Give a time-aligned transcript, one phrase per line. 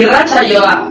[0.00, 0.89] irratsaioa.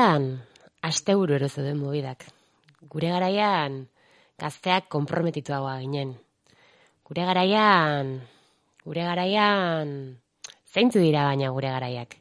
[0.00, 0.40] Garaian,
[0.80, 2.24] asteburu ero zeuden mobidak.
[2.88, 3.74] Gure garaian,
[4.40, 6.14] gazteak konprometituagoa ginen.
[7.04, 8.14] Gure garaian,
[8.86, 9.90] gure garaian,
[10.72, 12.16] zeintzu dira baina gure garaiak.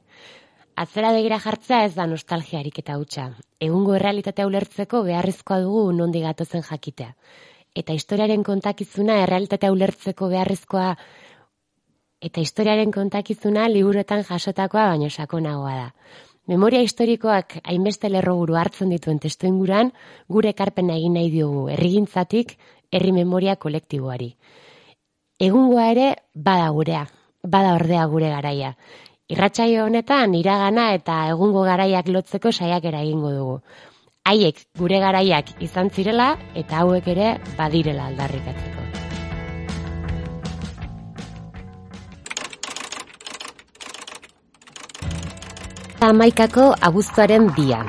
[0.75, 3.29] Atzera begira jartzea ez da nostalgiarik eta hutsa.
[3.63, 7.13] Egungo errealitatea ulertzeko beharrezkoa dugu nondi gatozen jakitea.
[7.75, 10.95] Eta historiaren kontakizuna errealitatea ulertzeko beharrezkoa
[12.27, 15.91] eta historiaren kontakizuna liburuetan jasotakoa baino sakonagoa da.
[16.49, 19.91] Memoria historikoak hainbeste lerroburu hartzen dituen testu inguran,
[20.33, 22.55] gure ekarpena egin nahi diogu herrigintzatik
[22.89, 24.31] herri memoria kolektiboari.
[25.49, 26.07] Egungoa ere
[26.49, 27.03] bada gurea,
[27.45, 28.73] bada ordea gure garaia.
[29.29, 33.57] Irratsaio honetan iragana eta egungo garaiak lotzeko saiakera egingo dugu.
[34.25, 36.31] Haiek gure garaiak izan zirela
[36.63, 38.88] eta hauek ere badirela aldarrikatzeko.
[46.09, 47.83] Amaikako abuztuaren bia.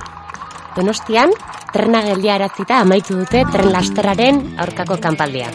[0.77, 1.31] Donostian,
[1.73, 5.49] trena geldiarazita amaitu dute tren lasterraren aurkako kanpaldia.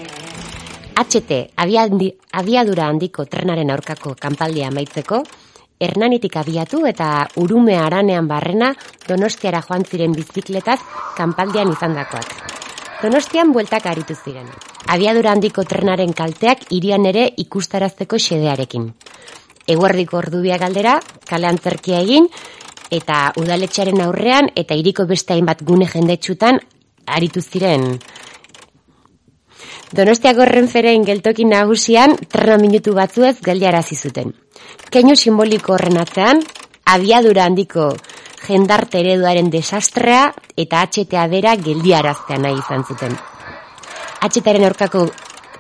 [0.98, 1.38] HT,
[2.42, 5.22] abiadura handiko trenaren aurkako kanpaldia amaitzeko,
[5.76, 8.72] Hernanitik abiatu eta urume aranean barrena
[9.06, 10.80] Donostiara joan ziren bizikletaz
[11.18, 12.32] kanpaldian izandakoak.
[13.04, 14.48] Donostian bueltak aritu ziren.
[14.88, 18.94] Abiadura handiko trenaren kalteak irian ere ikustarazteko xedearekin.
[19.68, 22.28] Eguerdiko ordubiak aldera, kale antzerkia egin,
[22.94, 26.60] eta udaletxearen aurrean eta hiriko beste hainbat gune jendetsutan
[27.06, 27.96] aritu ziren.
[29.96, 34.34] Donostiako renferen geltoki nagusian trena minutu batzuez geldiarazi zuten.
[34.92, 36.42] Keinu simboliko horren atzean,
[36.86, 37.92] abiadura handiko
[38.46, 40.28] jendarte ereduaren desastrea
[40.58, 43.16] eta HTA bera geldiaraztea nahi izan zuten.
[44.26, 45.06] HTaren aurkako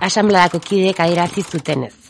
[0.02, 2.05] asanbladako kideek adierazi zutenez.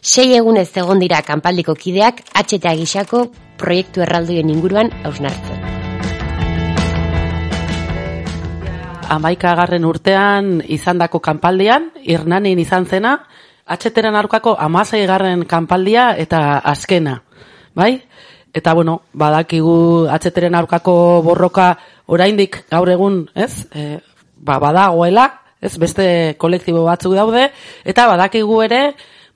[0.00, 3.26] Sei egunez egon dira kanpaldiko kideak HTA gixako
[3.60, 5.66] proiektu erraldoien inguruan hausnartzen.
[9.10, 13.16] Amaika garren urtean izandako kanpaldian, irnanin izan zena,
[13.70, 17.16] atxeteren aurkako amasei garren kanpaldia eta azkena.
[17.74, 17.96] Bai?
[18.54, 21.72] Eta bueno, badakigu atxeteren aurkako borroka
[22.10, 23.66] oraindik gaur egun, ez?
[23.70, 24.00] E,
[24.34, 25.26] ba, badagoela,
[25.62, 25.76] ez?
[25.78, 26.06] Beste
[26.38, 27.46] kolektibo batzuk daude,
[27.86, 28.82] eta badakigu ere,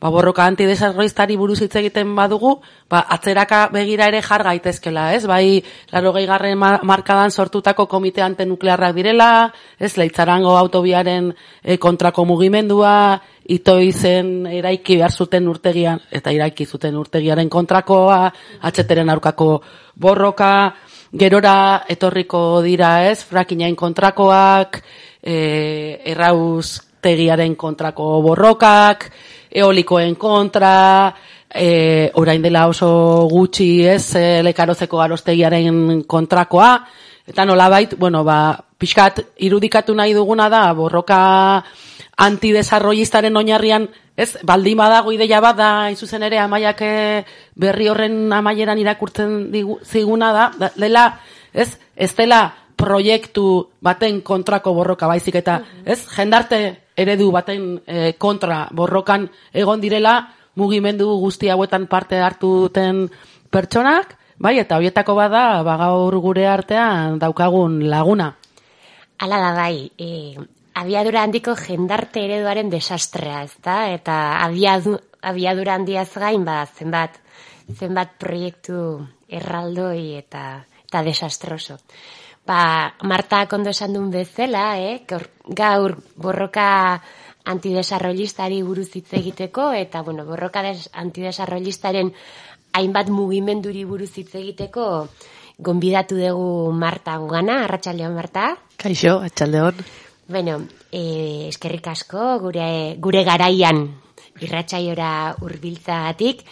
[0.00, 2.58] ba, borroka antidesarroiztari buruz hitz egiten badugu,
[2.90, 5.24] ba, atzeraka begira ere jar gaitezkela, ez?
[5.26, 5.62] Bai,
[5.92, 9.96] laro garren markadan sortutako komite antenuklearrak direla, ez?
[9.96, 11.32] Leitzarango autobiaren
[11.62, 18.32] e, kontrako mugimendua, itoi zen eraiki behar zuten urtegian, eta iraiki zuten urtegiaren kontrakoa,
[18.62, 19.60] atxeteren aurkako
[19.94, 20.74] borroka,
[21.12, 23.22] gerora etorriko dira, ez?
[23.24, 24.80] Frakinain kontrakoak,
[25.22, 29.10] e, errauz tegiaren kontrako borrokak,
[29.54, 31.14] eolikoen kontra,
[31.54, 36.72] e, orain dela oso gutxi ez e, lekarozeko garostegiaren kontrakoa,
[37.26, 41.18] eta nolabait, bueno, ba, pixkat irudikatu nahi duguna da, borroka
[42.24, 43.86] antidesarrollistaren oinarrian,
[44.16, 46.92] ez, baldin badago ideia bat da, izuzen ere, amaiak e,
[47.54, 51.08] berri horren amaieran irakurtzen digu, ziguna da, dela,
[51.54, 52.42] ez, ez dela
[52.76, 56.60] proiektu baten kontrako borroka baizik eta, ez, jendarte
[56.96, 60.16] eredu baten e, kontra borrokan egon direla
[60.54, 63.08] mugimendu guzti hauetan parte hartu duten
[63.50, 68.32] pertsonak, bai, eta horietako bada, ba gaur gure artean daukagun laguna.
[69.18, 70.34] Hala da bai, e,
[70.74, 73.90] abiadura handiko jendarte ereduaren desastrea, ez da?
[73.94, 77.20] Eta abiadu, abiadura handiaz gain, ba, zenbat,
[77.78, 78.78] zenbat proiektu
[79.28, 81.78] erraldoi eta, eta desastroso.
[82.44, 85.04] Ba, Marta kondo esan duen bezala, eh?
[85.48, 87.00] gaur borroka
[87.48, 92.12] antidesarrollistari buruz hitz egiteko, eta bueno, borroka des, antidesarrollistaren
[92.76, 95.08] hainbat mugimenduri buruz hitz egiteko,
[95.58, 98.50] gonbidatu dugu Marta gugana, arratsaldeon Marta.
[98.76, 99.80] Kaixo, atxaldeon.
[100.28, 100.58] Bueno,
[100.92, 103.86] e, eskerrik asko gure, gure garaian
[104.40, 106.42] irratsaiora hurbiltzagatik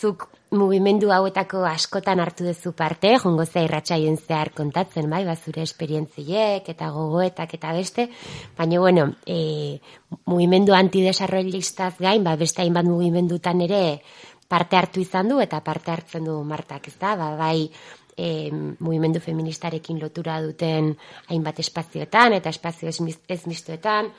[0.00, 6.68] zuk mugimendu hauetako askotan hartu duzu parte, jongo ze irratsaien zehar kontatzen, bai, bazure esperientziek
[6.68, 8.08] eta gogoetak eta beste,
[8.56, 9.78] baina bueno, e,
[10.26, 14.00] mugimendu antidesarroilistaz gain, ba, beste hainbat mugimendutan ere
[14.48, 17.68] parte hartu izan du eta parte hartzen du martak, ez da, ba, bai,
[18.16, 20.94] e, mugimendu feministarekin lotura duten
[21.28, 24.12] hainbat espazioetan eta espazio ez mistuetan,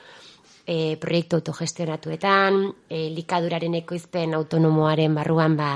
[0.66, 5.72] e, proiektu autogestionatuetan, e, likaduraren ekoizpen autonomoaren barruan ba,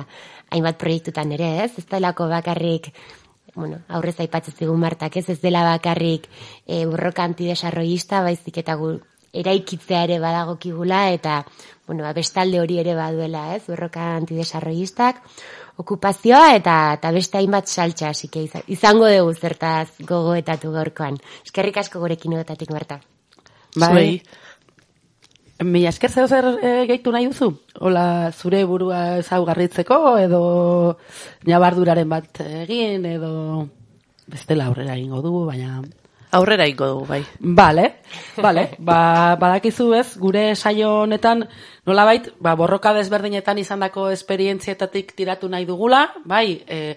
[0.55, 1.73] hainbat proiektutan ere, ez?
[1.79, 2.93] Ez delako bakarrik,
[3.55, 5.29] bueno, aurrez aipatzen zigun martak, ez?
[5.31, 6.29] Ez dela bakarrik
[6.67, 8.95] e, burroka antidesarroista, baizik eta gu,
[9.35, 11.41] eraikitzea ere badagokigula eta,
[11.89, 13.65] bueno, ba, bestalde hori ere baduela, ez?
[13.67, 15.21] Burroka antidesarroistak,
[15.83, 21.19] okupazioa eta eta beste hainbat saltza, hasike izango dugu zertaz gogoetatu gaurkoan.
[21.45, 23.01] Eskerrik asko gurekin egotatik, Marta.
[23.75, 24.23] Bai.
[25.63, 27.53] Mila esker zeo zer e, gehitu nahi duzu?
[27.87, 30.41] Ola, zure burua ezaugarritzeko edo
[31.47, 33.69] nabarduraren bat egin edo
[34.27, 35.83] bestela aurrera egingo dugu, baina...
[36.35, 37.21] Aurrera egingo dugu, bai.
[37.39, 37.85] Bale,
[38.43, 38.65] bale.
[38.89, 41.45] ba, badakizu ez, gure saio honetan
[41.87, 46.97] nolabait, ba, borroka desberdinetan izandako esperientzietatik tiratu nahi dugula, bai, e,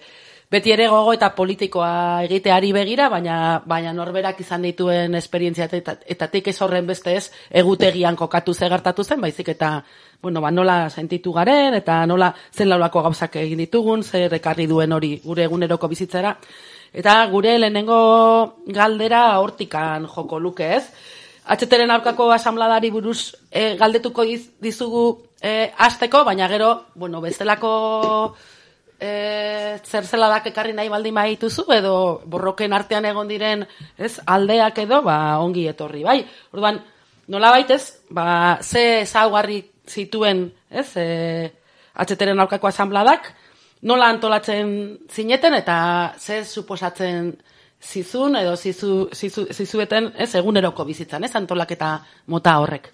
[0.50, 6.48] beti ere gogo eta politikoa egiteari begira, baina baina norberak izan dituen esperientzia eta etatik
[6.48, 9.84] ez horren beste ez egutegian kokatu ze gertatu zen, baizik eta
[10.22, 14.92] bueno, ba, nola sentitu garen eta nola zen laulako gauzak egin ditugun, zer ekarri duen
[14.92, 16.36] hori gure eguneroko bizitzera.
[16.92, 20.84] Eta gure lehenengo galdera hortikan joko luke ez.
[21.44, 24.24] Atxeteren aurkako asamladari buruz e, galdetuko
[24.60, 25.04] dizugu
[25.40, 28.34] e, azteko, baina gero, bueno, bestelako
[29.00, 30.04] e, zer
[30.44, 33.66] ekarri nahi baldin maituzu edo borroken artean egon diren
[33.96, 36.26] ez aldeak edo ba ongi etorri bai?
[36.52, 36.82] Orduan
[37.28, 41.52] nola baitez ba ze zaugarri zituen ez e,
[41.94, 43.32] atxeteren aurkako asambladak
[43.82, 47.36] nola antolatzen zineten eta ze suposatzen
[47.80, 52.92] zizun edo zizu, zizu, zizueten ez eguneroko bizitzan ez antolaketa mota horrek?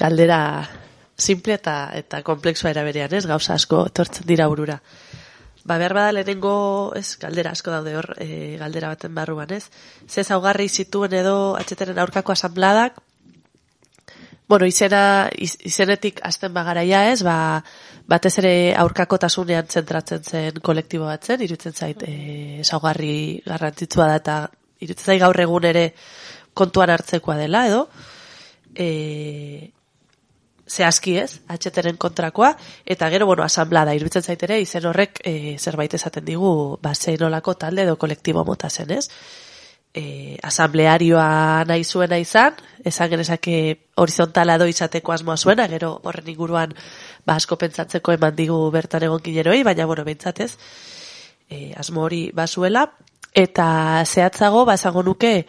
[0.00, 0.40] Galdera
[1.20, 3.26] simple eta eta komplexua era berean, ez?
[3.26, 4.80] Gauza asko etortzen dira burura.
[5.64, 9.68] Ba, behar bada lehenengo, ez, galdera asko daude hor, e, galdera baten barruan, ez?
[10.08, 12.96] Ze zaugarri zituen edo atxeteren aurkako asambladak,
[14.50, 17.20] bueno, izena, izenetik azten bagaraia, ez?
[17.22, 17.62] Ba,
[18.10, 24.38] batez ere aurkako tasunean zentratzen zen kolektibo batzen, irutzen zait, e, zaugarri garrantzitsua da, eta
[24.82, 25.84] irutzen zait gaur egun ere
[26.54, 27.84] kontuan hartzekoa dela, edo?
[28.74, 28.88] E,
[30.70, 32.52] zehazki ez, atxeteren kontrakoa,
[32.86, 36.92] eta gero, bueno, asamblada, iruditzen zaitere, izen horrek e, zerbait esaten digu, ba,
[37.26, 39.08] olako talde edo kolektibo mota zen, ez?
[39.92, 43.54] E, asamblearioa nahi zuena izan, esan genezake
[43.96, 46.74] horizontala do izateko asmoa zuena, gero horren inguruan
[47.26, 50.52] ba, asko pentsatzeko eman digu bertan egon gineroi, baina, bueno, bentsatez,
[51.50, 52.86] e, asmo hori basuela,
[53.34, 55.46] eta zehatzago, ba, nuke,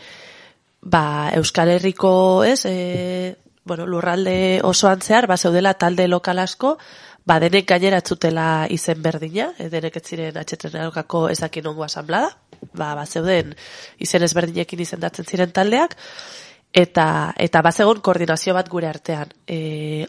[0.81, 6.77] ba, Euskal Herriko, ez, e, bueno, lurralde osoan zehar, ba, zeudela talde lokal asko,
[7.25, 12.31] ba, denek gainera atzutela izen berdina, e, denek ez ziren atxetren erokako ezakin ongo asamblada,
[12.73, 13.53] ba, ba, zeuden
[13.99, 15.95] izen ezberdinekin izendatzen ziren taldeak,
[16.73, 17.05] eta,
[17.37, 19.29] eta ba, zegoen koordinazio bat gure artean.
[19.45, 20.07] E,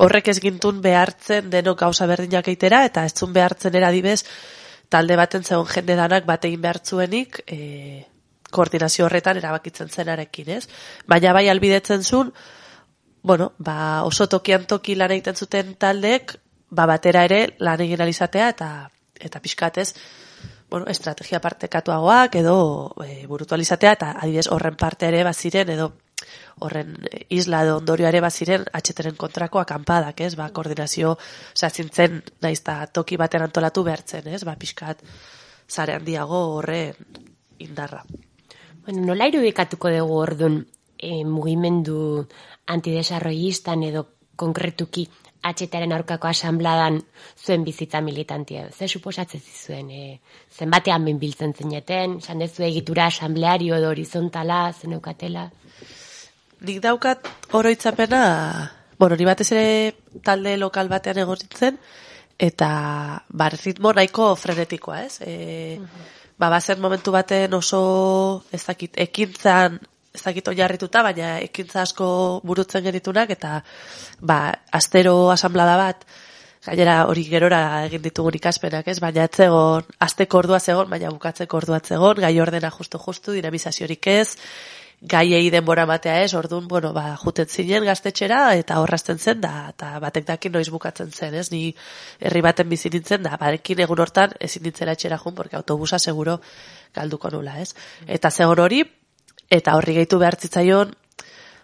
[0.00, 4.22] horrek ez gintun behartzen denok gauza berdinak eitera, eta ez zun behartzen eradibez,
[4.88, 8.04] talde baten zegoen jende danak batein behartzuenik, e,
[8.54, 10.68] koordinazio horretan erabakitzen zenarekin, ez?
[11.10, 12.32] Baina bai albidetzen zuen,
[13.22, 16.36] bueno, ba, oso tokian toki lan egiten zuten taldek,
[16.70, 18.70] ba, batera ere lan egin alizatea eta
[19.24, 19.94] eta pixkatez,
[20.70, 22.56] bueno, estrategia partekatuagoak edo
[23.04, 25.92] e, burutu alizatea eta adibidez horren parte ere baziren edo
[26.66, 26.96] horren
[27.28, 30.34] isla edo ondorio ere baziren atxeteren kontrako akanpadak, ez?
[30.38, 31.14] Ba, koordinazio,
[31.54, 32.60] oza, zintzen naiz
[32.92, 34.44] toki baten antolatu behartzen, ez?
[34.44, 35.02] Ba, pixkat
[35.68, 36.94] zare handiago horren
[37.58, 38.04] indarra.
[38.84, 40.58] Bueno, nola irudikatuko dugu orduan
[40.98, 42.26] e, mugimendu
[42.68, 44.02] antidesarroiistan edo
[44.36, 45.06] konkretuki
[45.44, 46.98] atxetaren aurkako asambladan
[47.40, 48.66] zuen bizitza militantia.
[48.72, 50.20] Ze suposatzen zizuen, e,
[50.52, 55.50] zenbatean biltzen zineten, esan dezu egitura asambleario edo horizontala, zeneukatela?
[56.64, 58.24] Nik daukat oroitzapena,
[58.98, 61.80] bueno, ni batez ere talde lokal batean egotitzen,
[62.38, 62.68] eta
[63.28, 65.20] bar ritmo nahiko frenetikoa, ez?
[65.20, 65.80] E,
[66.38, 69.80] ba, bazen momentu baten oso ez dakit, ekintzan
[70.14, 72.06] ez dakit oinarrituta, baina ekintza asko
[72.46, 73.58] burutzen genitunak, eta
[74.22, 74.38] ba,
[74.72, 76.06] astero asamblada bat
[76.64, 78.96] gainera hori gerora egin ditugun ikaspenak, ez?
[79.02, 84.36] Baina etzegon, azteko ordua zegon, baina bukatzeko ordua zegon, gai ordena justu-justu, dinamizaziorik ez,
[85.04, 89.98] gaiei denbora matea ez, orduan, bueno, ba, juten zinen gaztetxera, eta horrazten zen, da, eta
[90.00, 91.50] batek dakin noiz bukatzen zen, ez?
[91.52, 91.74] Ni
[92.20, 96.40] herri baten bizi nintzen, da, barekin egun hortan ezin nintzera etxera jun, porque autobusa seguro
[96.96, 97.74] galduko nula, ez?
[98.06, 98.82] Eta zegon hori,
[99.50, 100.94] eta horri gehitu behar zitzaion,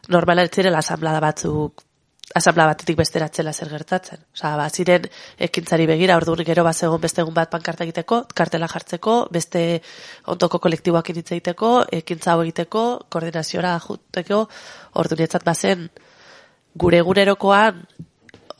[0.09, 1.87] normala ez zirela asamblada batzuk
[2.35, 4.21] asamblea batetik besteratzela zer gertatzen.
[4.35, 5.07] Osa, ba, ziren
[5.49, 9.65] ekintzari begira, orduan gero bat zegoen beste egun bat pankarta egiteko, kartela jartzeko, beste
[10.31, 14.45] ondoko kolektiboak initza egiteko, ekintza hau egiteko, koordinaziora juteko,
[15.03, 15.89] orduan etzat bazen
[16.79, 17.83] gure egunerokoan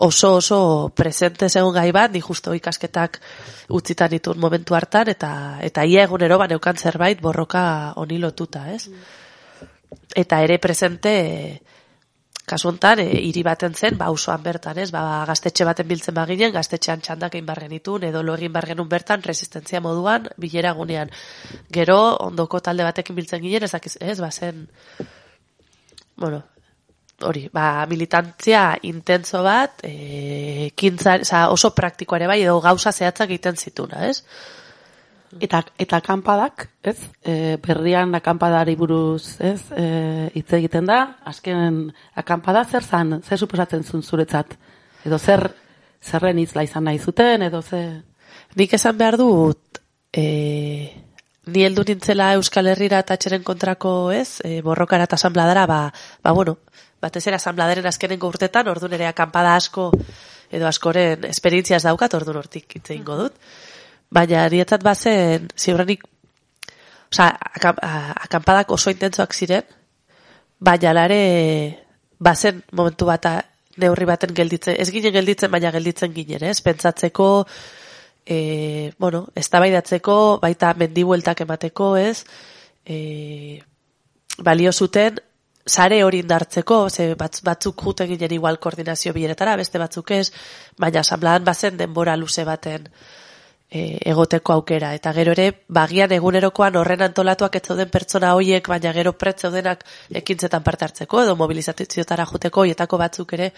[0.01, 3.21] oso oso presente zegoen gai bat, ni justo ikasketak
[3.69, 8.89] utzitan ditun momentu hartan, eta eta ia egunero baneukan zerbait borroka honi lotuta, ez?
[10.17, 11.13] Eta ere presente
[12.51, 14.91] kasu hontan e, hiri baten zen, ba auzoan bertan, ez?
[14.95, 19.23] Ba gaztetxe baten biltzen baginen, gaztetxean txandak egin barren itun edo lo egin barrenun bertan
[19.27, 21.15] resistentzia moduan bilera gunean.
[21.73, 24.19] Gero ondoko talde batekin biltzen ginen, ez dakiz, ez?
[24.21, 24.67] Ba zen
[26.21, 26.43] bueno,
[27.25, 33.57] hori, ba, militantzia intenso bat, e, kintza, oso praktikoa ere bai, edo gauza zehatzak egiten
[33.57, 34.23] zituna, ez?
[35.39, 36.97] Eta, eta kanpadak, ez?
[37.23, 39.61] E, berrian akampadari buruz, ez?
[39.79, 39.85] E,
[40.35, 41.85] hitz egiten da, azken
[42.19, 44.57] akampada zer zan, zer suposatzen zuen zuretzat?
[45.07, 45.47] Edo zer,
[46.03, 47.85] zerren izla izan nahi zuten, edo ze...
[48.59, 49.79] Nik esan behar dut,
[50.11, 50.27] e,
[51.47, 54.41] ni heldu nintzela Euskal Herrira eta txeren kontrako, ez?
[54.43, 55.81] E, borrokara eta asambladara, ba,
[56.27, 56.59] ba bueno,
[56.99, 59.93] batez ere asambladaren azkenengo urtetan, ordu nere akampada asko,
[60.51, 63.45] edo askoren esperientziaz daukat, ordu nortik hitz egingo dut
[64.11, 66.05] baina nietzat bazen, ziurrenik,
[67.13, 69.65] oza, akampadak oso intentzoak ziren,
[70.59, 71.23] baina lare
[72.19, 73.27] bazen momentu bat
[73.81, 76.61] neurri baten gelditzen, ez ginen gelditzen, baina gelditzen ginen, ez?
[76.61, 77.47] Pentsatzeko,
[78.27, 82.25] e, bueno, ez baita mendibueltak emateko, ez?
[82.85, 83.61] E,
[84.39, 85.21] balio zuten,
[85.65, 90.33] sare hori indartzeko, ze batzuk juten ginen igual koordinazio bileretara, beste batzuk ez,
[90.77, 92.89] baina asambladan bazen denbora luze baten,
[93.71, 94.93] e, egoteko aukera.
[94.99, 99.85] Eta gero ere, bagian egunerokoan horren antolatuak ez zauden pertsona hoiek, baina gero pretz zaudenak
[100.23, 103.53] ekintzetan parte hartzeko, edo mobilizatziotara juteko, hoietako batzuk ere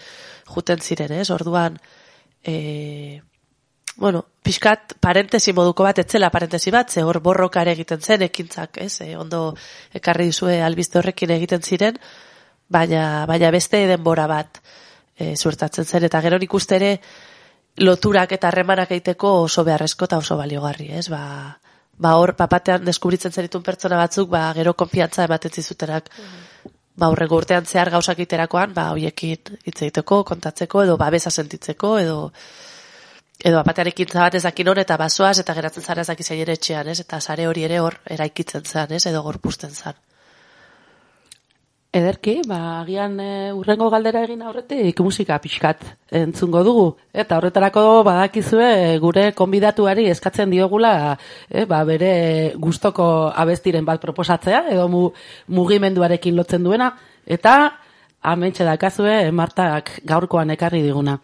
[0.53, 1.29] juten ziren, ez?
[1.33, 1.79] Orduan,
[2.45, 3.21] e,
[3.97, 8.77] bueno, pixkat parentesi moduko bat, etzela parentesi bat, ze hor borroka ere egiten zen ekintzak,
[8.85, 9.01] ez?
[9.01, 9.55] E, ondo
[9.93, 11.97] ekarri dizue albizte horrekin egiten ziren,
[12.69, 14.61] baina, baina beste denbora bat
[15.17, 16.97] e, zuertatzen zen, eta gero nik uste ere,
[17.77, 21.07] loturak eta harremanak egiteko oso beharrezko eta oso baliogarri, ez?
[21.09, 21.23] Ba,
[21.97, 26.09] ba hor papatean deskubritzen zeritun pertsona batzuk, ba gero konfiantza ematen zizutenak.
[26.17, 26.73] Mm.
[26.97, 32.17] Ba aurrego urtean zehar gauzak iterakoan, ba hoiekin hitz egiteko, kontatzeko edo babesa sentitzeko edo
[33.43, 36.99] edo apatearekin zabat ezakin hor eta basoaz eta geratzen zara ezak izan ere etxean, ez?
[37.01, 39.05] Eta sare hori ere hor eraikitzen zen, ez?
[39.09, 39.97] Edo gorpusten zen.
[41.93, 45.83] Ederki, ba, agian e, urrengo galdera egin aurretik musika pixkat
[46.19, 46.85] entzungo dugu.
[47.13, 50.95] Eta horretarako badakizue gure konbidatuari eskatzen diogula
[51.51, 52.09] e, ba, bere
[52.57, 55.03] gustoko abestiren bat proposatzea, edo mu,
[55.53, 56.89] mugimenduarekin lotzen duena.
[57.29, 57.55] Eta
[58.33, 61.19] amentxe dakazue Martak gaurkoan ekarri diguna.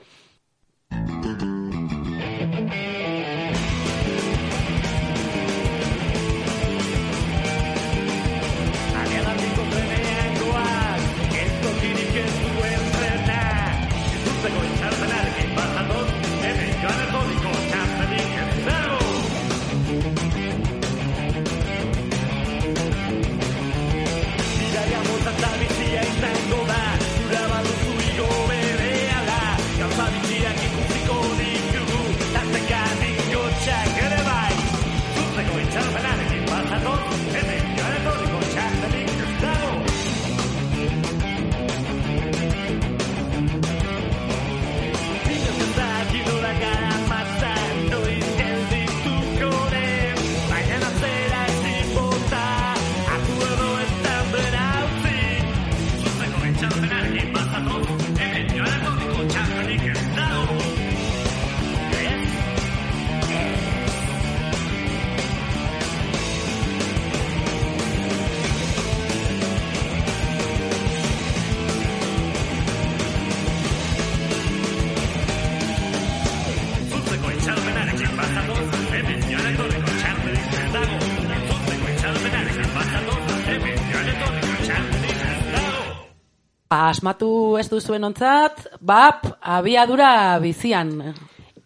[86.70, 90.92] Asmatu ez duzuen ontzat, bap, abiadura bizian.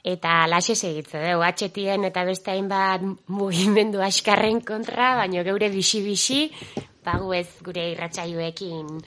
[0.04, 6.48] Eta laxe segitze dugu, atxetien eta beste hainbat mugimendu askarren kontra, baino geure bisi-bisi,
[7.04, 8.98] bagu ez gure irratsaioekin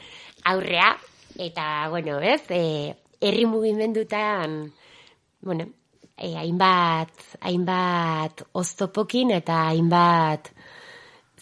[0.53, 0.93] aurrea,
[1.37, 4.63] eta, bueno, ez, e, herri mugimendutan,
[5.41, 5.69] bueno,
[6.17, 10.53] e, hainbat, hainbat oztopokin eta hainbat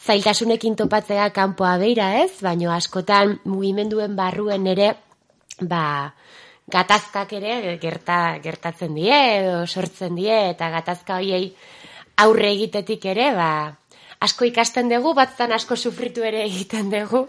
[0.04, 4.90] zailtasunekin topatzea kanpoa beira ez, baino askotan mugimenduen barruen ere,
[5.61, 6.12] ba,
[6.70, 11.54] gatazkak ere gerta, gertatzen die edo sortzen die eta gatazka hoiei
[12.20, 13.50] aurre egitetik ere, ba,
[14.25, 17.26] asko ikasten dugu, batzan asko sufritu ere egiten dugu.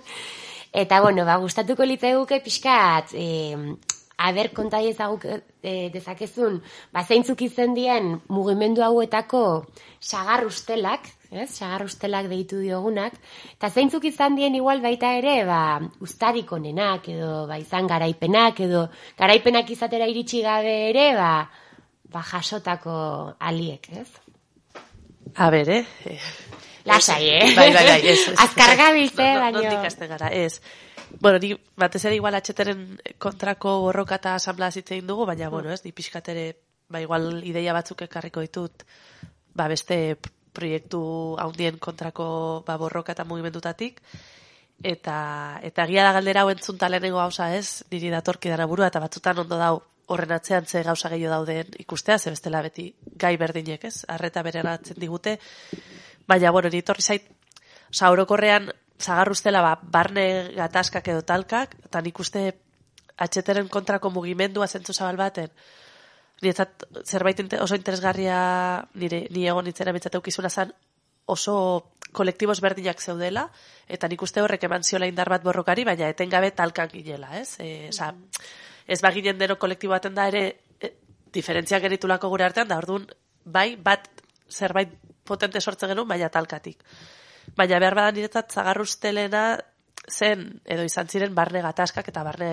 [0.75, 3.55] Eta, bueno, ba, gustatuko litzaiguke pixkat, e,
[4.17, 6.61] aber konta ezaguk e, dezakezun,
[6.93, 9.65] ba, zeintzuk izen dien mugimendu hauetako
[9.99, 11.49] sagar ustelak, ez?
[11.51, 13.17] Sagar ustelak deitu diogunak,
[13.57, 18.87] eta zeintzuk izan dien igual baita ere, ba, ustarik onenak, edo, ba, izan garaipenak, edo,
[19.19, 21.33] garaipenak izatera iritsi gabe ere, ba,
[22.13, 22.95] ba, jasotako
[23.39, 24.07] aliek, ez?
[25.35, 25.85] A ber, eh?
[26.85, 27.53] Lasai, eh?
[27.55, 28.27] Bai, bai, bai, ez.
[28.29, 28.39] ez.
[28.39, 29.61] Azkarga No, no, baino.
[29.61, 30.61] nondik gara, ez.
[31.19, 35.83] Bueno, ni batez ere igual atxeteren kontrako borroka eta asamblea zitzein dugu, baina, bueno, ez,
[35.85, 36.45] ni pixkatere,
[36.89, 38.85] ba, igual ideia batzuk ekarriko ditut,
[39.53, 40.17] ba, beste
[40.55, 41.01] proiektu
[41.41, 42.27] haundien kontrako
[42.67, 44.01] ba, borroka eta mugimendutatik,
[44.83, 45.17] eta,
[45.63, 49.43] eta egia da galdera hau entzunta lehenengo gauza ez, niri datorki dara burua, eta batzutan
[49.45, 49.75] ondo dau
[50.07, 54.99] horren atzean ze gauza gehiago dauden ikustea, ze bestela beti gai berdinek ez, arreta bereratzen
[55.01, 55.39] digute,
[56.27, 57.29] baina, bueno, ni torri zait,
[57.89, 62.45] oza, orokorrean, zagarruztela, ba, barne gatazkak edo talkak, eta nik uste
[63.17, 65.51] atxeteren kontrako mugimendua zentzu zabal baten,
[66.41, 68.37] niretzat zerbait oso interesgarria
[68.93, 70.73] nire ni egon nitzera betzat eukizuna zan
[71.25, 71.55] oso
[72.15, 73.49] kolektibos berdinak zeudela,
[73.87, 77.57] eta nik uste horrek eman ziola indar bat borrokari, baina etengabe talkan ginela, ez?
[77.59, 78.13] E, oza,
[78.87, 80.43] ez baginen deno kolektibo baten da ere,
[80.79, 80.93] e,
[81.35, 83.09] diferentziak geritulako gure artean, da orduan,
[83.43, 84.07] bai, bat
[84.49, 84.93] zerbait
[85.25, 86.83] potente sortzen genuen, baina talkatik.
[87.55, 89.45] Baina behar bada niretzat zagarrustelena
[90.09, 92.49] zen, edo izan ziren barne gatazkak eta barne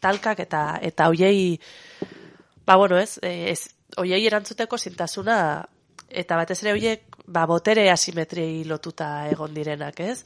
[0.00, 1.58] talkak eta eta hoiei
[2.66, 5.38] ba bueno, ez, eh, ez hoiei erantzuteko zintasuna
[6.08, 10.24] eta batez ere hoiek ba botere asimetriei lotuta egon direnak, ez?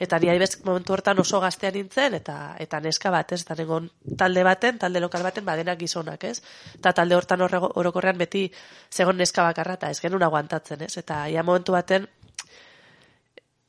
[0.00, 3.44] Eta ni adibez momentu hortan oso gaztean nintzen eta eta neska bat, ez?
[3.56, 6.40] Egon talde baten, talde lokal baten badenak gizonak, ez?
[6.74, 8.48] Eta talde hortan orokorrean beti
[8.90, 10.96] zegon neska bakarra eta ez genuen aguantatzen, ez?
[10.98, 12.08] Eta ia momentu baten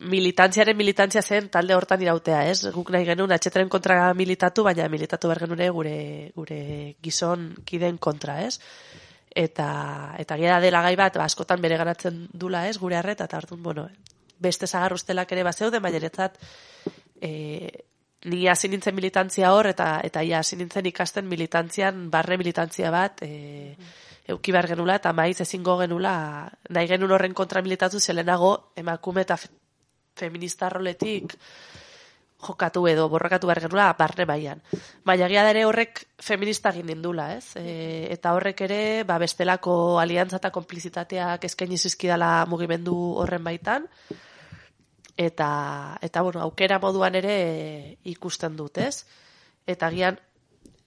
[0.02, 2.66] militantziaren militantzia zen talde hortan irautea, ez?
[2.74, 5.96] Guk nahi genuen atxeteren kontra militatu, baina militatu behar genuen gure,
[6.36, 6.62] gure
[7.04, 8.58] gizon kiden kontra, ez?
[9.32, 12.78] Eta, eta gira dela gai bat, ba, askotan bere ganatzen dula, ez?
[12.82, 13.88] Gure arreta, eta hartun, bueno,
[14.42, 16.38] beste zagar ustelak ere bazeude, baina netzat,
[17.22, 17.32] e,
[18.26, 23.22] ni hasi nintzen militantzia hor, eta eta ia hasi nintzen ikasten militantzian, barre militantzia bat,
[23.22, 23.76] e,
[24.34, 26.14] euki behar genula, eta maiz ezingo genula,
[26.70, 29.38] nahi genuen horren kontra militatu zelenago, emakume eta
[30.22, 31.36] feminista roletik
[32.42, 34.62] jokatu edo borrokatu behar genula barne mailan.
[35.06, 37.54] Baina egia da ere horrek feminista egin nindula, ez?
[37.60, 43.88] E, eta horrek ere, ba, bestelako aliantza eta konplizitateak eskaini zizkidala mugimendu horren baitan,
[45.18, 45.52] eta,
[46.02, 47.38] eta bueno, aukera moduan ere
[48.10, 49.06] ikusten dut, ez?
[49.70, 50.18] Eta gian,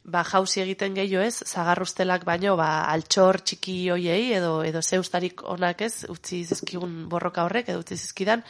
[0.04, 5.86] ba, jauzi egiten gehiago ez, zagarrustelak baino, ba, altxor txiki hoiei, edo, edo zeustarik onak
[5.86, 8.42] ez, utzi zizkigun borroka horrek, edo utzi zizkidan,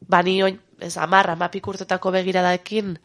[0.00, 2.96] ba, ni oin, ez, amar, amapik urtetako begiradaekin,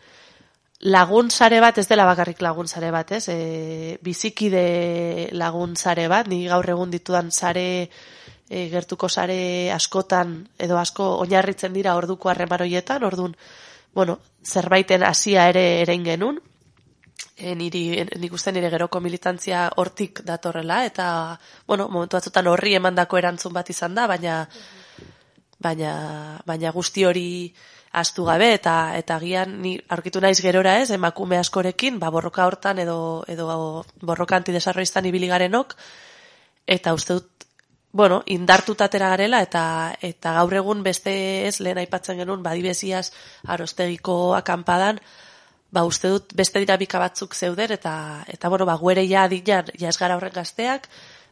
[0.86, 3.27] lagun sare bat, ez dela bakarrik lagun sare bat, ez?
[3.29, 7.89] E, bizikide lagun sare bat, ni gaur egun ditudan sare,
[8.49, 13.36] e, gertuko sare askotan, edo asko oinarritzen dira orduko harremaroietan, ordun
[13.95, 16.41] bueno, zerbaiten hasia ere erein genun,
[17.38, 21.08] e, niri, nik uste nire geroko militantzia hortik datorrela, eta,
[21.67, 24.41] bueno, momentu batzutan horri emandako erantzun bat izan da, baina,
[25.59, 27.53] baina, baina guzti hori
[27.95, 32.79] astu gabe eta eta agian ni aurkitu naiz gerora ez emakume askorekin ba borroka hortan
[32.79, 35.75] edo edo borroka antidesarroistan ibili garenok.
[36.67, 37.45] Eta uste dut
[37.95, 41.13] bueno, indartuta atera garela eta eta gaur egun beste
[41.47, 43.11] ez lehen aipatzen genuen badibeziaz
[43.47, 44.99] arostegiko akanpadan
[45.71, 47.95] ba uste dut beste dinamika batzuk zeuden eta
[48.27, 50.89] eta bueno ba guere ja adinan ja ez gara horren gazteak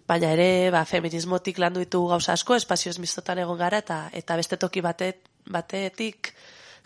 [0.07, 4.35] baina ere ba feminismotik landu ditugu gauza asko espazio ez mistotan egon gara eta eta
[4.35, 6.33] beste toki batet, batetik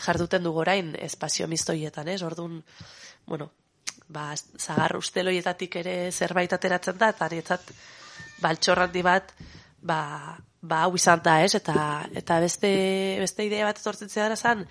[0.05, 2.21] jarduten dugu orain espazio mistoietan, ez?
[2.21, 2.63] Ordun
[3.25, 3.51] bueno,
[4.07, 7.71] ba zagar usteloietatik ere zerbait ateratzen da eta nietzat
[8.41, 9.33] baltxorrandi bat
[9.81, 11.55] ba ba hau izan da, ez?
[11.55, 12.69] Eta eta beste
[13.19, 14.65] beste idea bat etortzen zera zan,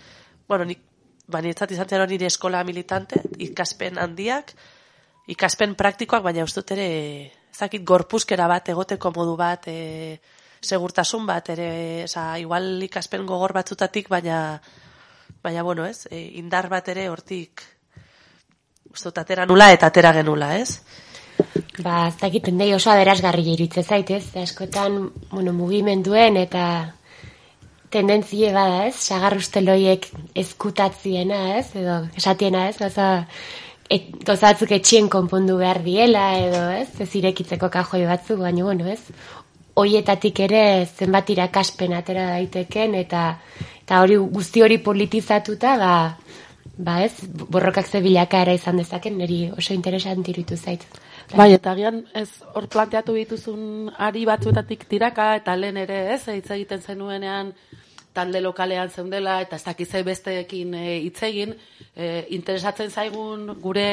[0.48, 0.82] bueno, nik
[1.26, 4.52] ba nietzat izan zen nire eskola militante, ikaspen handiak,
[5.26, 6.88] ikaspen praktikoak, baina uste dut ere
[7.56, 10.18] ezakit gorpuzkera bat, egoteko modu bat, e,
[10.60, 11.70] segurtasun bat, ere,
[12.04, 14.60] eza, igual ikaspen gogor batzutatik, baina,
[15.42, 17.64] baina, bueno, ez, e, indar bat ere hortik,
[18.92, 20.82] ustot, atera nula eta atera genula, ez?
[21.84, 26.66] Ba, ez dakiten dei oso aberazgarri iritze zaitez, askotan, bueno, mugimenduen eta
[27.92, 28.96] tendentzie bada, ez?
[29.00, 30.08] Sagar usteloiek
[30.44, 31.68] ezkutatziena, ez?
[31.76, 32.76] Edo, esatiena, ez?
[32.80, 33.26] Gaza,
[33.90, 36.88] et, gozatzuk etxien konpondu behar diela, edo, ez?
[37.00, 39.00] Ez irekitzeko kajoi batzuk, baina, bueno, ez?
[39.76, 43.24] Oietatik ere zenbat irakaspen atera daiteken, eta
[43.86, 45.92] eta hori guzti hori politizatuta, ba,
[46.76, 47.12] ba ez,
[47.52, 50.86] borrokak ze bilakaera izan dezaken, niri oso interesant iritu zait.
[51.34, 56.50] Bai, eta gian ez hor planteatu dituzun ari batzuetatik tiraka, eta lehen ere ez, hitz
[56.50, 57.52] egiten zenuenean
[58.16, 61.56] talde lokalean zeundela, eta ez dakizai besteekin e, hitz egin,
[61.94, 63.88] e, interesatzen zaigun gure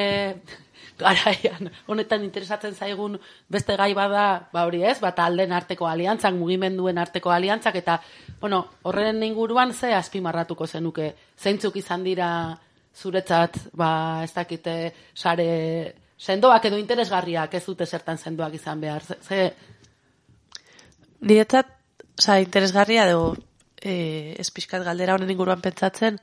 [1.00, 3.18] garaian, honetan interesatzen zaigun
[3.52, 8.00] beste gai bada, ba hori ez, bat alden arteko aliantzak, mugimenduen arteko aliantzak, eta,
[8.42, 12.30] bueno, horren inguruan ze azpimarratuko zenuke, zeintzuk izan dira
[12.94, 14.76] zuretzat, ba, ez dakite,
[15.14, 15.48] sare,
[16.18, 19.48] sendoak edo interesgarriak ez dute zertan sendoak izan behar, ze...
[21.24, 21.70] Niretzat,
[22.20, 23.38] oza, interesgarria dugu,
[23.84, 26.20] e, espizkat galdera honen inguruan pentsatzen,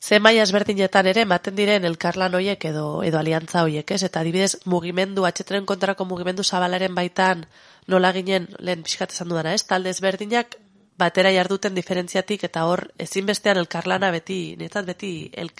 [0.00, 4.02] ze maia ezberdinetan ere ematen diren elkarlan hoiek edo edo aliantza hoiek, ez?
[4.06, 7.44] Eta adibidez, mugimendu atxetren kontrako mugimendu zabalaren baitan
[7.86, 9.64] nola ginen lehen pixkat esan dudana, ez?
[9.66, 10.54] Talde ezberdinak
[10.98, 15.52] batera jarduten diferentziatik eta hor ezinbestean elkarlana beti, netzat beti el,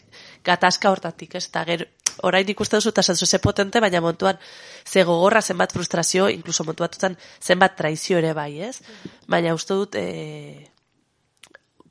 [0.45, 1.47] gatazka hortatik, ez?
[1.47, 1.85] Eta ger,
[2.27, 4.39] orain ikuste duzu eta ze potente, baina montuan
[4.85, 8.83] ze gogorra zenbat frustrazio, inkluso montu batutan zenbat traizio ere bai, ez?
[9.27, 10.71] Baina uste dut e,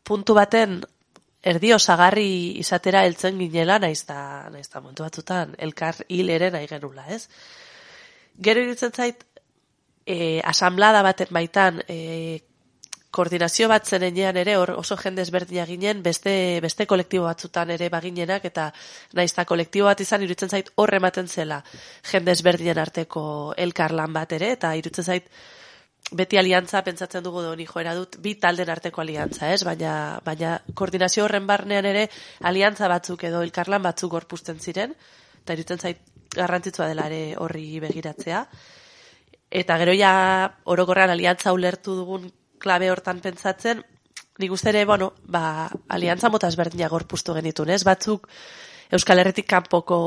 [0.03, 0.81] puntu baten
[1.41, 6.67] erdi osagarri izatera heltzen ginela, naiz da, naiz da montu batzutan elkar hil ere nahi
[6.67, 7.29] genula, ez?
[8.37, 9.23] Gero irutzen zait,
[10.05, 12.41] e, asamblada baten baitan, e,
[13.11, 18.45] koordinazio bat zenean ere hor oso jende ezberdina ginen, beste, beste kolektibo batzutan ere baginenak,
[18.45, 18.71] eta
[19.13, 21.61] naizta kolektibo bat izan irutzen zait horre ematen zela
[22.11, 25.29] jende ezberdinen arteko elkarlan bat ere, eta irutzen zait
[26.11, 29.63] beti aliantza pentsatzen dugu doni joera dut, bi talden arteko aliantza, ez?
[29.67, 32.07] Baina, baina koordinazio horren barnean ere
[32.47, 34.95] aliantza batzuk edo elkarlan batzuk gorpuzten ziren,
[35.43, 35.99] eta irutzen zait
[36.35, 38.45] garrantzitsua dela ere horri begiratzea.
[39.49, 40.11] Eta gero ja
[40.65, 42.27] orokorrean aliantza ulertu dugun
[42.59, 43.83] klabe hortan pentsatzen,
[44.37, 47.83] nik uste ere, bueno, ba, aliantza mota ezberdina gorpuztu genitun, ez?
[47.87, 48.27] Batzuk
[48.93, 49.97] Euskal Herretik kanpoko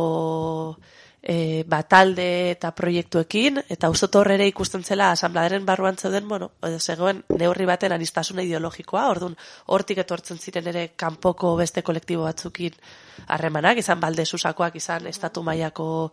[1.22, 7.22] e, batalde eta proiektuekin, eta uste horre ere ikusten zela asambladeren barruan zeuden, bueno, zegoen
[7.36, 9.36] neurri baten anistasuna ideologikoa, orduan
[9.66, 12.78] hortik etortzen ziren ere kanpoko beste kolektibo batzukin
[13.28, 16.12] harremanak, izan balde susakoak, izan estatu mailako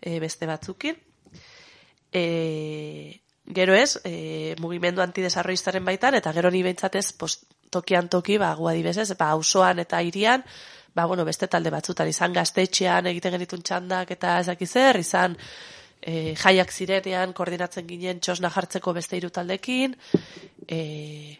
[0.00, 0.96] e, beste batzukin.
[2.14, 7.10] E, Gero ez, e, mugimendu antidesarroiztaren baitan, eta gero ni behintzatez,
[7.70, 10.44] tokian toki, ba, gu adibesez, ba, auzoan eta irian,
[10.94, 15.36] ba, bueno, beste talde batzutan, izan gaztetxean egiten genitun txandak eta ezakizer, izan
[16.00, 19.96] e, jaiak zirenean koordinatzen ginen txosna jartzeko beste hiru taldekin,
[20.68, 21.36] e,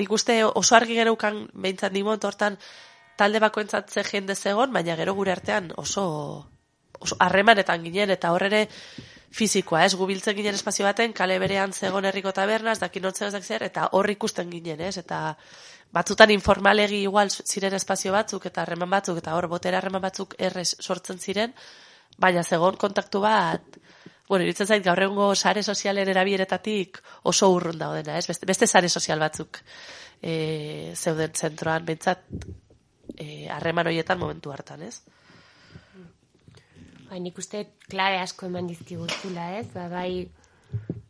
[0.00, 2.56] nik uste oso argi geneukan behintzat nimot, hortan
[3.20, 6.04] talde bakoentzatze jende zegon, baina gero gure artean oso
[7.18, 8.66] harremanetan ginen, eta horre
[9.30, 13.88] fizikoa, ez, gubiltzen ginen espazio baten, kale berean zegon herriko tabernaz, dakin ez zer, eta
[13.92, 15.36] hor ikusten ginen, ez, eta
[15.92, 20.74] batzutan informalegi igual ziren espazio batzuk, eta harreman batzuk, eta hor botera harreman batzuk errez
[20.80, 21.54] sortzen ziren,
[22.18, 23.78] baina zegon kontaktu bat,
[24.28, 28.88] bueno, iritzen zait, gaur egungo sare sozialen erabieretatik oso urrun daudena, ez, beste, beste sare
[28.88, 29.58] sozial batzuk
[30.22, 32.22] e, zeuden zentroan, bentsat,
[33.16, 35.00] eh, harreman e, horietan momentu hartan, ez?
[37.10, 39.64] Ba, nik uste klabe asko eman dizkiguzula, ez?
[39.74, 40.28] Ba, bai,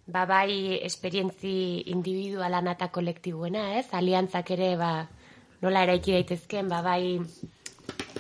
[0.09, 1.51] ba, bai esperientzi
[1.93, 3.85] individualan eta kolektibuena, ez?
[3.99, 4.95] Aliantzak ere, ba,
[5.61, 7.21] nola eraiki daitezken, ba, bai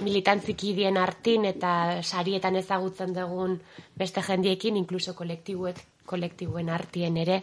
[0.04, 3.56] militantziki dien artin eta sarietan ezagutzen dugun
[3.96, 7.40] beste jendiekin, inkluso kolektibuek, kolektibuen artien ere.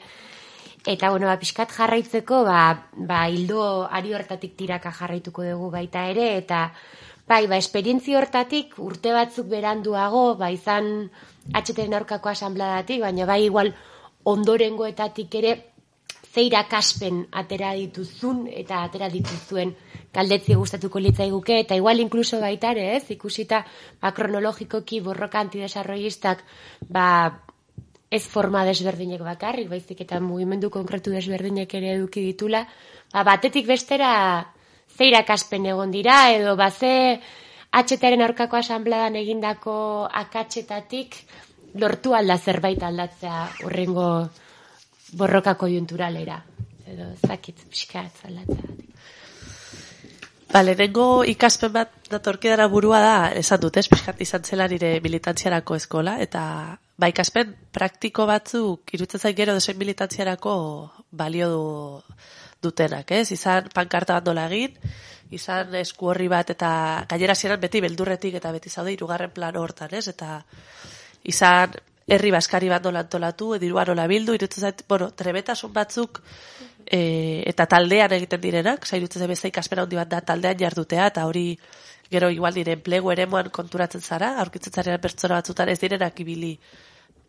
[0.86, 2.62] Eta, bueno, ba, pixkat jarraitzeko, ba,
[3.10, 6.67] ba, hildo ari hortatik tiraka jarraituko dugu baita ere, eta
[7.27, 11.09] Bai, ba, esperientzi hortatik urte batzuk beranduago, ba, izan
[11.59, 13.73] atxeten aurkako asambladatik, baina bai, igual,
[14.31, 15.51] ondorengoetatik ere,
[16.37, 19.73] zeira kaspen atera dituzun eta atera dituzuen
[20.13, 23.63] kaldetzi gustatuko litzaiguke, eta igual inkluso baitare, ez, ikusita,
[24.01, 26.45] ba, kronologikoki borroka antidesarroistak,
[26.87, 27.07] ba,
[28.09, 32.63] ez forma desberdinek bakarrik, baizik eta mugimendu konkretu desberdinek ere eduki ditula,
[33.11, 34.13] ba, batetik bestera,
[34.97, 37.19] ze irakaspen egon dira, edo ba ze
[37.71, 41.15] atxetaren aurkako asambladan egindako akatsetatik
[41.75, 44.07] lortu alda zerbait aldatzea urrengo
[45.13, 46.41] borroka konjunturalera.
[46.88, 48.77] Edo, zakit, pixkat aldatzea.
[50.47, 55.75] Ba, lehenengo ikaspen bat datorkidara burua da, esan dut, ez, pixkat izan zela nire militantziarako
[55.75, 56.41] eskola, eta
[56.97, 60.53] ba, ikaspen praktiko batzuk, irutzen zain gero desoin militantziarako
[61.12, 61.65] balio du,
[62.61, 63.31] dutenak, ez?
[63.31, 64.77] Izan pankarta bat nola egin,
[65.35, 66.69] izan esku horri bat, eta
[67.09, 70.07] gainera ziren beti beldurretik, eta beti zaude irugarren plan hortan, ez?
[70.13, 70.41] Eta
[71.27, 71.75] izan
[72.07, 76.21] herri baskari bat nola antolatu, edirua nola bildu, irutzen zait, bueno, trebetasun batzuk,
[76.85, 81.25] e, eta taldean egiten direnak, zairutzen zait beste ikaspera handi bat da taldean jardutea, eta
[81.27, 81.49] hori
[82.09, 86.53] gero igual dire enplegu eremuan konturatzen zara, aurkitzen zaren pertsona batzutan ez direnak ibili,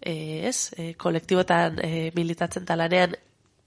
[0.01, 0.15] e,
[0.47, 3.17] ez, e, kolektibotan e, militatzen talanean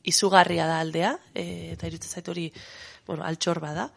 [0.04, 2.48] izugarria da aldea, e, eta irutzen zait hori,
[3.08, 3.90] bueno, altxor bada.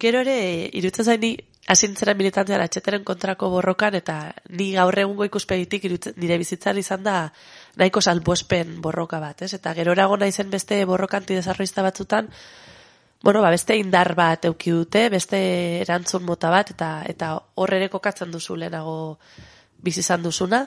[0.00, 1.36] Gero ere, irutzen zaini,
[1.72, 4.16] asintzera militantean atxeteren kontrako borrokan, eta
[4.50, 7.16] ni gaur egungo ikuspegitik irutzen, nire bizitzan izan da
[7.78, 9.52] nahiko salbuespen borroka bat, ez?
[9.54, 12.30] Eta gero erago naizen beste borroka antidesarroista batzutan,
[13.22, 15.38] bueno, ba, beste indar bat euki dute, beste
[15.84, 19.18] erantzun mota bat, eta eta hor ere kokatzen duzu lehenago
[19.82, 20.66] bizizan duzuna.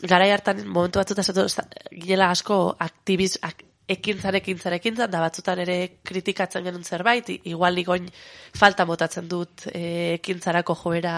[0.00, 6.84] Garai hartan momentu batzutan ginela asko aktibiz, ak, ekintzan ekintzan da batzutan ere kritikatzen genuen
[6.84, 8.06] zerbait, igual ligoin
[8.54, 11.16] falta motatzen dut e, ekintzarako joera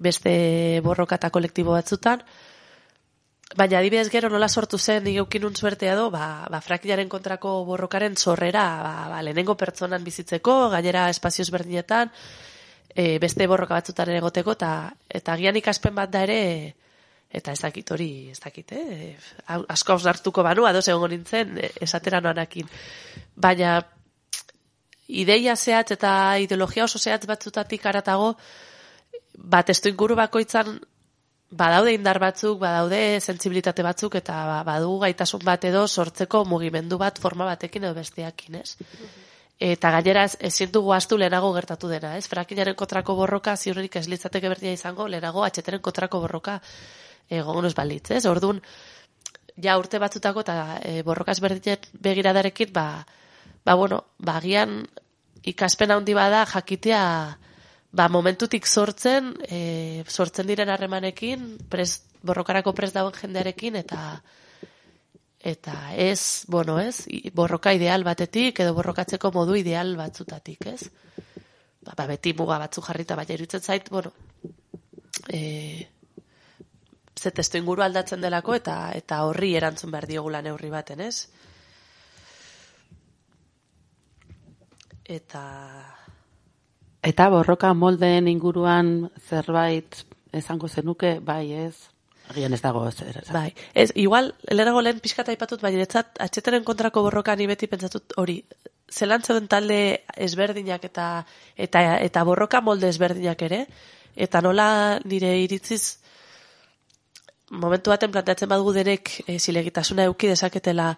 [0.00, 2.24] beste borroka eta kolektibo batzutan.
[3.56, 8.64] Baina adibidez gero nola sortu zen igeukinun zuertea do, ba, ba frakilaren kontrako borrokaren zorrera,
[8.80, 12.10] ba, ba, lehenengo pertsonan bizitzeko, gainera espazioz berdinetan,
[12.88, 14.72] e, beste borroka batzutan ere goteko, eta,
[15.20, 16.40] eta gian ikaspen bat da ere,
[17.32, 19.16] eta ez dakit hori, ez dakit, eh?
[19.48, 22.68] asko hartuko banu, adoz egon nintzen, e, esatera noanakin.
[23.34, 23.78] Baina,
[25.08, 26.12] ideia zehatz eta
[26.44, 28.34] ideologia oso zehatz batzutatik aratago,
[29.32, 30.78] bat estu inguru bakoitzan,
[31.52, 37.20] badaude indar batzuk, badaude sensibilitate batzuk, eta ba, badu gaitasun bat edo sortzeko mugimendu bat
[37.20, 38.76] forma batekin edo besteakin, ez?
[39.62, 42.26] Eta gainera ezin dugu astu lehenago gertatu dena, ez?
[42.28, 46.58] Frakinaren kontrako borroka, ziurrik ez litzateke berdina izango, lehenago atxeteren kontrako borroka
[47.38, 48.24] egon ez balitz, ez?
[48.28, 48.60] Orduan,
[49.62, 53.04] ja urte batzutako eta e, borrokaz berdinen begiradarekin, ba,
[53.64, 54.82] ba bueno, ba, gian
[55.42, 57.02] ikaspen handi bada jakitea
[57.92, 64.22] ba, momentutik sortzen, e, sortzen diren harremanekin, pres, borrokarako pres dauen jendearekin, eta
[65.42, 70.86] eta ez, bueno, ez, borroka ideal batetik, edo borrokatzeko modu ideal batzutatik, ez?
[71.82, 74.12] Ba, ba beti muga batzu jarrita, baina irutzen zait, bueno,
[75.26, 75.88] e,
[77.22, 81.28] ze testo inguru aldatzen delako eta eta horri erantzun behar diogula neurri baten, ez?
[85.04, 85.44] Eta
[87.02, 91.88] eta borroka moldeen inguruan zerbait esango zenuke, bai, ez?
[92.30, 93.18] Agian ez dago zer.
[93.34, 98.14] Bai, ez, igual, leherago lehen pixkat aipatut, baina etzat, atxeteren kontrako borroka ni beti pentsatut
[98.16, 98.38] hori,
[98.90, 99.80] zelan zeuden talde
[100.16, 101.08] ezberdinak eta,
[101.56, 103.66] eta, eta borroka molde ezberdinak ere,
[104.16, 104.68] eta nola
[105.04, 106.01] nire iritziz
[107.52, 110.92] momentu baten planteatzen badugu derek e, zilegitasuna euki dezaketela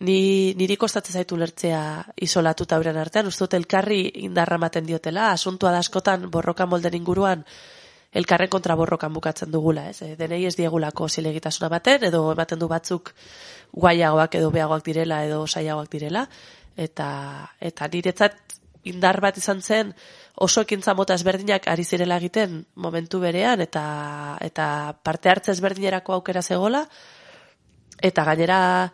[0.00, 1.82] ni, niri kostatzen zaitu lertzea
[2.24, 7.44] isolatuta euren artean, uste dut elkarri indarra maten diotela, asuntua da askotan borroka molden inguruan
[8.12, 10.00] elkarren kontra borrokan bukatzen dugula, ez?
[10.02, 13.12] E, denei ez diegulako zilegitasuna baten, edo ematen du batzuk
[13.72, 16.24] guaiagoak edo beagoak direla edo saiagoak direla,
[16.76, 17.10] eta,
[17.60, 18.58] eta niretzat
[18.88, 19.92] indar bat izan zen
[20.34, 24.66] oso ekintza mota ezberdinak ari zirela egiten momentu berean eta eta
[25.02, 26.86] parte hartze ezberdinerako aukera zegola
[28.00, 28.92] eta gainera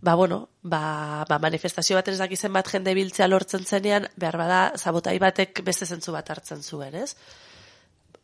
[0.00, 4.60] ba bueno ba, ba manifestazio bat ez dakizen bat jende biltzea lortzen zenean behar bada
[4.76, 7.14] sabotai batek beste zentzu bat hartzen zuen ez?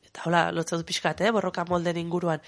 [0.03, 2.41] Eta hola lotzen du pixkat eh borroka molden inguruan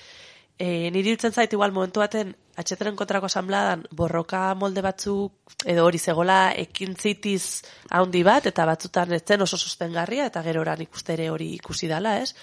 [0.58, 5.98] E, niri hiltzen zait igual momentu baten atxeteren kontrako asanbladan borroka molde batzuk edo hori
[5.98, 11.54] zegola ekintzitiz handi bat eta batzutan ez zen oso sostengarria eta gero oran ikustere hori
[11.56, 12.34] ikusi dala, ez?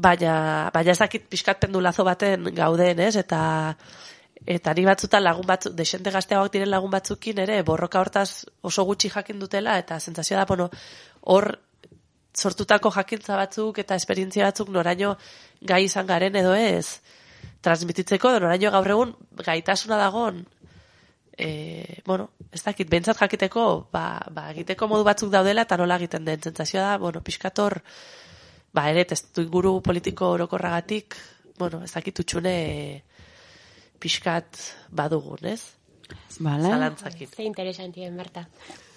[0.00, 3.16] Baina, baina ez dakit pixkat pendulazo baten gauden, ez?
[3.20, 3.40] Eta
[4.46, 9.10] eta ni batzutan lagun batzuk, desente gazteagoak diren lagun batzukin ere, borroka hortaz oso gutxi
[9.12, 10.70] jakin dutela eta zentzazioa da, bueno,
[11.20, 11.52] hor
[12.36, 15.16] sortutako jakintza batzuk eta esperientzia batzuk noraino
[15.60, 17.00] gai izan garen edo ez
[17.60, 19.14] transmititzeko, edo noraino gaur egun
[19.44, 20.44] gaitasuna dagon
[21.36, 26.24] e, bueno, ez dakit, bentsat jakiteko ba, ba, egiteko modu batzuk daudela eta nola egiten
[26.24, 27.80] den, zentzazioa da bueno, pixkator
[28.72, 31.16] ba, ere, testu inguru politiko orokorragatik
[31.58, 32.56] bueno, ez dakit utxune
[34.00, 34.60] pixkat
[34.96, 35.60] badugun, ez?
[36.40, 36.70] Vale.
[36.70, 37.28] Zalantzakin.
[37.28, 38.46] Ze interesantien, Berta.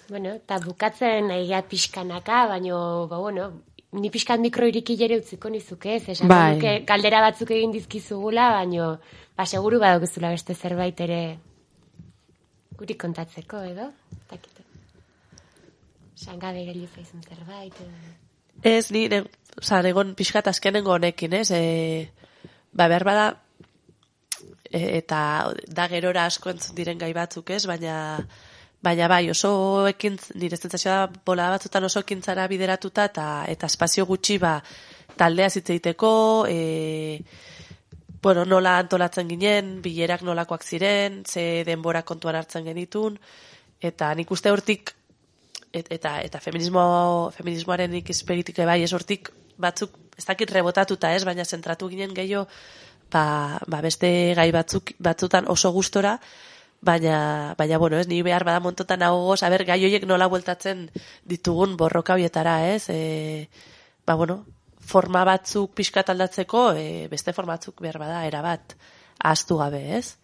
[0.08, 3.48] Bueno, eta bukatzen egia pixkanaka, baino, ba, bueno,
[3.94, 6.08] ni pixkat mikro irikilere utziko nizuke, ez?
[6.12, 6.58] Esan Bai.
[6.86, 8.98] galdera batzuk egin dizkizugula, baino,
[9.36, 11.20] ba, seguru badokizula beste zerbait ere
[12.76, 13.88] guri kontatzeko, edo?
[14.30, 14.60] Dakit.
[16.14, 18.12] Sangabe geli zaizun zerbait, edo...
[18.64, 19.24] Ez, ni, ne,
[19.58, 21.48] oza, negon pixkat azkenengo honekin, ez?
[21.52, 22.10] E,
[22.72, 23.26] ba, behar bada,
[24.70, 25.20] e, eta
[25.68, 27.64] da gerora asko entzun diren gai batzuk, ez?
[27.70, 27.96] Baina,
[28.84, 29.52] baina bai, oso
[29.88, 34.58] ekin, nire zentzazioa bola batzutan oso ekintzara bideratuta, eta, eta espazio gutxi, ba,
[35.16, 36.12] taldea zitzeiteko,
[36.48, 37.22] e,
[38.24, 43.18] bueno, nola antolatzen ginen, bilerak nolakoak ziren, ze denbora kontuan hartzen genitun,
[43.84, 44.94] eta nik uste hortik
[45.74, 46.84] et, eta eta feminismo
[47.36, 52.46] feminismoaren ikusperitik bai ez hortik batzuk ez dakit rebotatuta ez baina zentratu ginen gehiago
[53.12, 53.24] ba,
[53.66, 56.18] ba beste gai batzuk batzutan oso gustora
[56.84, 60.88] baina baina bueno ez ni behar bada montotan nagoz a ber gai hoiek nola bueltatzen
[61.24, 62.88] ditugun borroka hoietara ez?
[62.88, 63.48] E,
[64.06, 64.44] ba bueno
[64.80, 68.76] forma batzuk pixkat aldatzeko e, beste forma batzuk behar bada era bat
[69.18, 70.16] ahaztu gabe ez?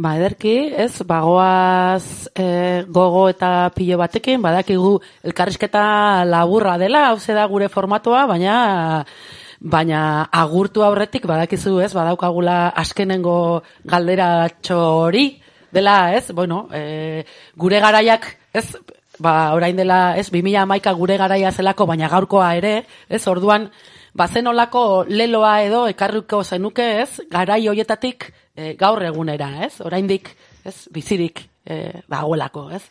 [0.00, 2.44] Ba, ederki, ez, bagoaz e,
[2.88, 4.94] gogo eta pilo batekin, badakigu
[5.28, 5.82] elkarrizketa
[6.24, 8.54] laburra dela, hau da gure formatua, baina
[9.60, 18.26] baina agurtu aurretik badakizu, ez, badaukagula askenengo galderatxo hori dela, ez, bueno, e, gure garaiak,
[18.52, 18.64] ez,
[19.20, 22.74] ba, orain dela, ez, 2000 amaika gure garaia zelako, baina gaurkoa ere,
[23.08, 23.68] ez, orduan,
[24.16, 30.32] bazen olako leloa edo ekarriko zenuke, ez, garai hoietatik e, gaur egunera, ez, oraindik,
[30.64, 32.82] ez, bizirik e, dagoelako, ez.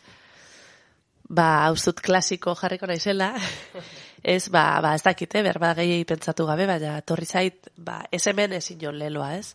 [1.28, 3.34] ba, hauzut klasiko jarriko naizela,
[4.30, 8.54] ez, ba, ba ez dakite, berba gehi pentsatu gabe, baina torri zait, ba, ez hemen
[8.58, 9.54] ezin jon leloa, ez?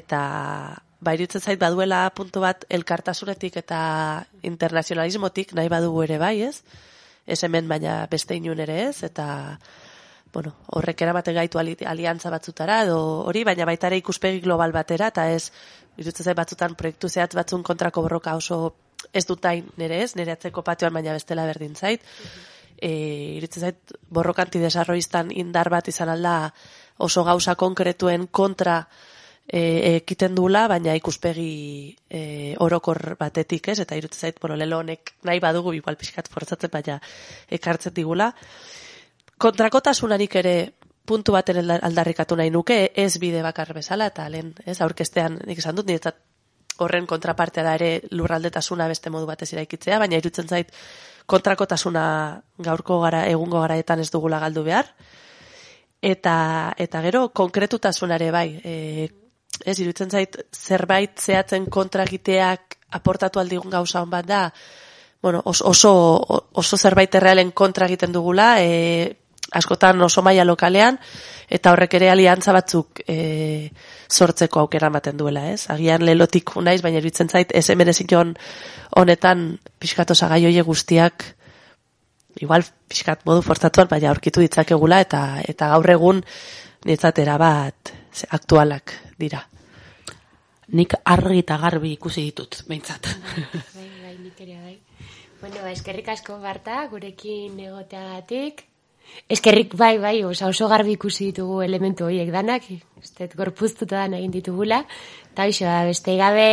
[0.00, 0.20] Eta,
[1.00, 3.80] ba, iruditzen zait baduela puntu bat elkartasunetik eta
[4.46, 6.62] internazionalismotik nahi badugu ere bai, ez?
[7.26, 9.26] Ez hemen baina beste inun ere ez, eta,
[10.32, 15.10] bueno, horrek eramaten gaitu ali, aliantza batzutara, edo hori, baina baita ere ikuspegi global batera,
[15.12, 15.50] eta ez,
[15.98, 18.62] iruditzen zait batzutan proiektu zehatz batzun kontrako borroka oso
[19.12, 22.04] ez dutain nire ez, nire atzeko patioan baina bestela berdin zait.
[22.80, 22.90] E,
[23.36, 26.52] iruditzen zait borroka antidesarroistan indar bat izan alda
[26.98, 28.80] oso gauza konkretuen kontra
[29.46, 32.20] e, ekiten dula, baina ikuspegi e,
[32.62, 37.00] orokor batetik ez, eta iruditzen zait, bueno, lelo honek nahi badugu igual pixkat fortzatzen, baina
[37.50, 38.30] ekartzen digula.
[39.40, 40.56] Kontrakotasunarik ere
[41.10, 45.58] puntu baten alda- aldarrikatu nahi nuke, ez bide bakar bezala, eta lehen, ez, aurkestean, nik
[45.58, 46.20] esan dut, niretzat
[46.80, 50.70] horren kontrapartea da ere lurraldetasuna beste modu batez iraikitzea, baina irutzen zait
[51.30, 52.04] kontrakotasuna
[52.58, 54.90] gaurko gara, egungo garaetan ez dugula galdu behar.
[56.00, 56.34] Eta,
[56.80, 58.74] eta gero, konkretutasunare bai, e,
[59.64, 64.46] ez irutzen zait zerbait zehatzen kontra egiteak aportatu aldigun gauza hon bat da,
[65.22, 65.92] bueno, oso, oso,
[66.56, 69.19] oso zerbait errealen kontra egiten dugula, e,
[69.52, 70.98] askotan oso maila lokalean,
[71.50, 73.70] eta horrek ere aliantza batzuk e,
[74.08, 75.66] sortzeko aukera ematen duela, ez?
[75.70, 78.34] Agian lelotik naiz, baina iruditzen zait, ez hemen ezin
[78.96, 81.34] honetan pixkat osagai hoie guztiak
[82.40, 86.22] igual pixkat modu fortzatuan, baina aurkitu ditzakegula, eta eta gaur egun
[86.84, 89.42] niretzat erabat ze- aktualak dira.
[90.70, 93.08] Nik argi eta garbi ikusi ditut, behintzat.
[93.74, 94.78] Bai, bai, nik ere bai.
[95.40, 98.69] Bueno, ba, eskerrik asko Barta, gurekin egoteagatik.
[99.30, 102.64] Eskerrik bai, bai, osa oso garbi ikusi ditugu elementu horiek danak,
[102.98, 104.80] uste dut gorpuztuta dan egin ditugula.
[105.30, 106.46] Eta hoxe, ba, beste gabe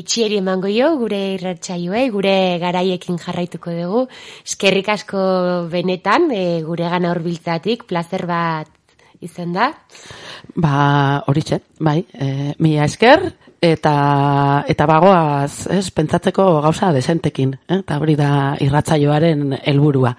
[0.00, 4.00] itxieri emango jo, gure irratxaioei, gure garaiekin jarraituko dugu.
[4.42, 5.20] Eskerrik asko
[5.70, 8.74] benetan, e, gure gana horbiltzatik, placer bat
[9.22, 9.70] izan da.
[10.58, 10.74] Ba,
[11.30, 13.28] horitxe, bai, e, mila esker,
[13.62, 17.80] eta, eta bagoaz, ez, pentsatzeko gauza desentekin, eh?
[17.80, 18.32] eta hori da
[18.62, 20.14] irratzaioaren helburua.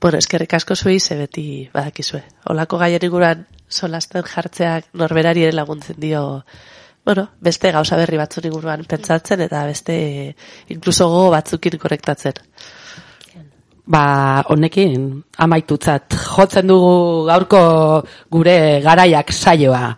[0.00, 2.22] Bueno, eskerrik asko zuei ze beti badakizue.
[2.48, 6.44] Olako gaien inguruan solasten jartzeak norberari ere laguntzen dio
[7.04, 9.96] bueno, beste gauza berri batzun inguruan pentsatzen eta beste
[10.68, 12.40] inkluso gogo batzukin korektatzen.
[13.90, 14.02] Ba,
[14.52, 17.62] honekin amaitutzat jotzen dugu gaurko
[18.30, 19.96] gure garaiak saioa.